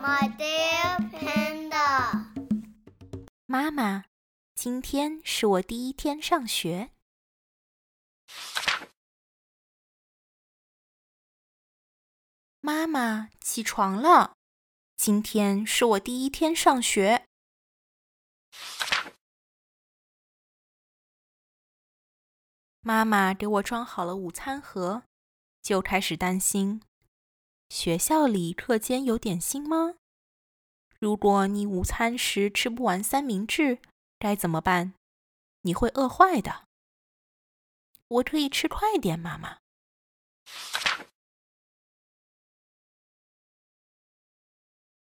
[0.00, 2.32] My dear panda，
[3.46, 4.04] 妈妈，
[4.54, 6.90] 今天是我第一天上学。
[12.60, 14.36] 妈妈，起床了，
[14.96, 17.26] 今天是我第一天上学。
[22.80, 25.02] 妈妈给我装好了午餐盒，
[25.60, 26.80] 就开始担心：
[27.68, 29.94] 学校里课间有点心吗？
[30.98, 33.78] 如果你午餐时吃不完三明治，
[34.18, 34.94] 该怎么办？
[35.62, 36.66] 你会饿坏的。
[38.08, 39.58] 我可以吃快点，妈妈。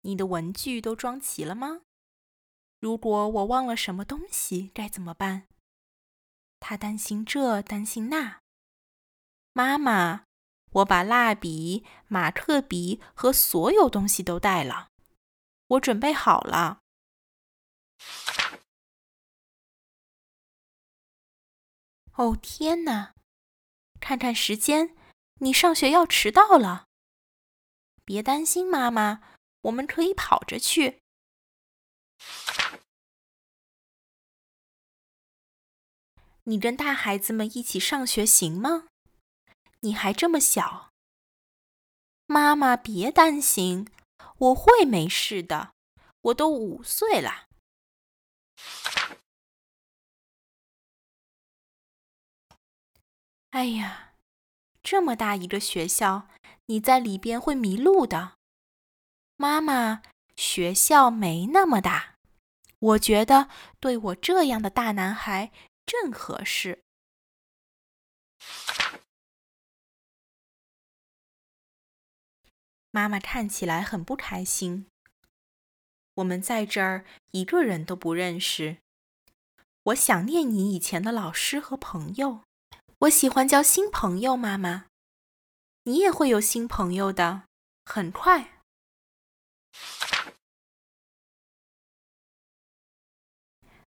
[0.00, 1.82] 你的文具都装齐了吗？
[2.80, 5.46] 如果我忘了什么东西，该怎么办？
[6.60, 8.40] 他担心这，担心那。
[9.52, 10.27] 妈妈，
[10.72, 14.90] 我把蜡笔、马克笔和所有东西都带了，
[15.66, 16.80] 我准备好了。
[22.14, 23.14] 哦天哪！
[24.00, 24.96] 看看时间，
[25.40, 26.86] 你上学要迟到了。
[28.04, 29.22] 别担心，妈妈，
[29.62, 31.02] 我们可以跑着去。
[36.44, 38.88] 你跟大孩子们一起上学行吗？
[39.80, 40.90] 你还这么小。
[42.26, 43.88] 妈妈，别担心，
[44.38, 45.74] 我会没事的。
[46.22, 47.46] 我都五岁了。
[53.50, 54.14] 哎呀，
[54.82, 56.28] 这么大一个学校，
[56.66, 58.36] 你在里边会迷路的。
[59.36, 60.02] 妈妈，
[60.36, 62.16] 学校没那么大，
[62.78, 63.48] 我觉得
[63.80, 65.52] 对我这样的大男孩。
[65.86, 66.84] 正合适。
[72.98, 74.88] 妈妈看起来很不开心。
[76.14, 78.78] 我们在这儿一个人都不认识。
[79.84, 82.40] 我想念你以前的老师和朋友。
[83.02, 84.86] 我喜欢交新朋友，妈妈。
[85.84, 87.44] 你也会有新朋友的，
[87.84, 88.58] 很快。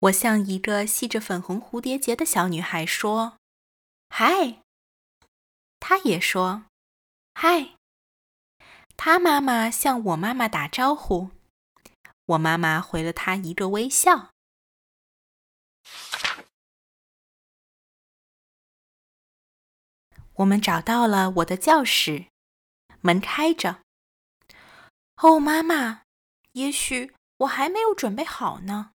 [0.00, 3.38] 我向一个系着粉红蝴蝶结的小女孩说
[4.10, 4.64] ：“嗨。”
[5.78, 6.64] 她也说
[7.34, 7.77] ：“嗨。”
[9.00, 11.30] 他妈妈向我妈妈打招呼，
[12.26, 14.32] 我妈妈回了她一个微笑。
[20.34, 22.26] 我们找到了我的教室，
[23.00, 23.82] 门开着。
[25.18, 26.02] 哦，妈妈，
[26.52, 28.90] 也许我还没有准备好呢。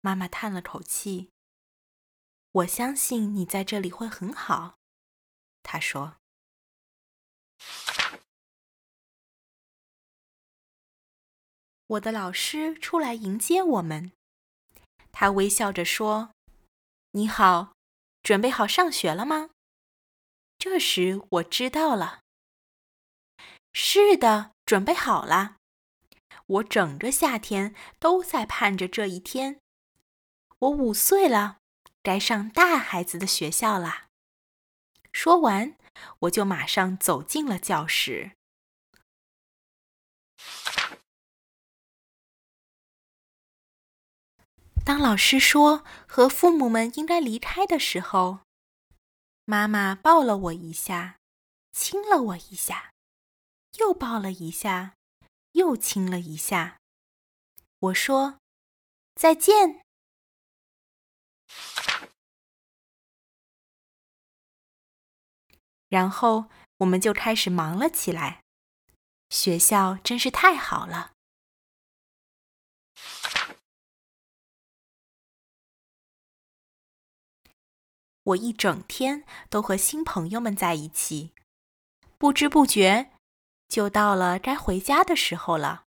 [0.00, 1.30] 妈妈叹了口气。
[2.52, 4.78] 我相信你在这里会很好，
[5.62, 6.16] 她说。
[11.88, 14.12] 我的老师出来迎接我们，
[15.10, 16.30] 他微笑着说
[17.12, 17.72] ：“你好，
[18.22, 19.50] 准备好上学了吗？”
[20.58, 22.20] 这时我知道了。
[23.72, 25.56] 是的，准备好了。
[26.46, 29.60] 我整个夏天都在盼着这一天。
[30.58, 31.58] 我五岁了，
[32.02, 34.08] 该上大孩子的学校啦。
[35.12, 35.76] 说完，
[36.20, 38.32] 我就马上走进了教室。
[44.88, 48.38] 当老师说和父母们应该离开的时候，
[49.44, 51.18] 妈妈抱了我一下，
[51.72, 52.94] 亲了我一下，
[53.78, 54.94] 又抱了一下，
[55.52, 56.78] 又亲了一下。
[57.80, 58.38] 我说
[59.14, 59.84] ：“再见。”
[65.90, 66.46] 然后
[66.78, 68.42] 我们就开始忙了起来。
[69.28, 71.12] 学校真是太好了。
[78.28, 81.32] 我一整天都和新朋友们在一起，
[82.18, 83.12] 不知不觉
[83.68, 85.84] 就到了该回家的时候了。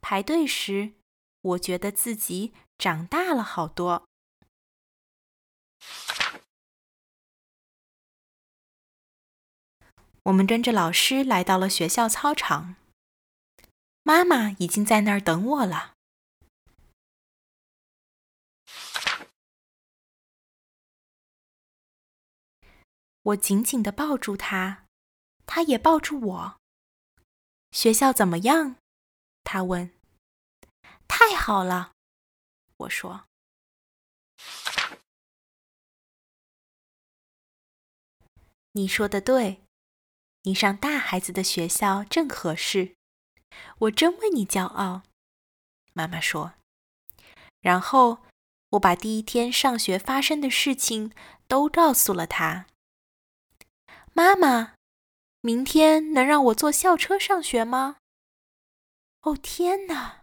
[0.00, 0.92] 排队时，
[1.40, 4.06] 我觉得自己长大了好多。
[10.24, 12.76] 我们跟着老师来到了学校操场，
[14.04, 15.91] 妈妈已经在那儿等我了。
[23.22, 24.86] 我紧紧地抱住他
[25.46, 26.60] 他也抱住我
[27.70, 28.76] 学校怎么样？
[29.44, 29.90] 他问
[31.06, 31.92] 太好了。
[32.78, 33.24] 我说
[38.72, 39.62] 你说的对
[40.42, 42.94] 你上大孩子的学校正合适
[43.78, 45.02] 我真为你骄傲。
[45.92, 46.54] 妈妈说。
[47.60, 48.24] 然后
[48.70, 51.12] 我把第一天上学发生的事情
[51.46, 52.66] 都告诉了他。
[54.14, 54.74] 妈妈
[55.40, 57.96] 明天能让我坐校车上学吗？
[59.22, 60.21] 哦天哪。